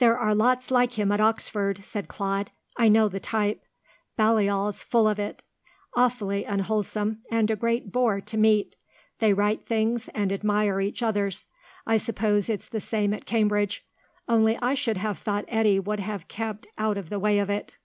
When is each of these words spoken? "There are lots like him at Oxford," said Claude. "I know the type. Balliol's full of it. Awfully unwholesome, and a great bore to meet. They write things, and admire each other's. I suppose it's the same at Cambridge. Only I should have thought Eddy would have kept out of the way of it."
"There 0.00 0.18
are 0.18 0.34
lots 0.34 0.70
like 0.70 0.98
him 0.98 1.10
at 1.10 1.18
Oxford," 1.18 1.82
said 1.82 2.08
Claude. 2.08 2.50
"I 2.76 2.90
know 2.90 3.08
the 3.08 3.18
type. 3.18 3.64
Balliol's 4.14 4.84
full 4.84 5.08
of 5.08 5.18
it. 5.18 5.42
Awfully 5.94 6.44
unwholesome, 6.44 7.22
and 7.30 7.50
a 7.50 7.56
great 7.56 7.90
bore 7.90 8.20
to 8.20 8.36
meet. 8.36 8.76
They 9.18 9.32
write 9.32 9.64
things, 9.64 10.08
and 10.08 10.30
admire 10.30 10.82
each 10.82 11.02
other's. 11.02 11.46
I 11.86 11.96
suppose 11.96 12.50
it's 12.50 12.68
the 12.68 12.80
same 12.80 13.14
at 13.14 13.24
Cambridge. 13.24 13.80
Only 14.28 14.58
I 14.60 14.74
should 14.74 14.98
have 14.98 15.16
thought 15.18 15.46
Eddy 15.48 15.80
would 15.80 16.00
have 16.00 16.28
kept 16.28 16.66
out 16.76 16.98
of 16.98 17.08
the 17.08 17.18
way 17.18 17.38
of 17.38 17.48
it." 17.48 17.78